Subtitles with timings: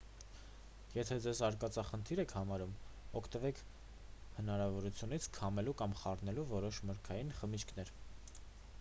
[0.93, 2.71] եթե ձեզ արկածախնդիր եք համարում
[3.21, 3.61] օգտվեք
[4.39, 7.93] հնարավորությունից քամելու կամ խառնելու որոշ մրգային խմիչքներ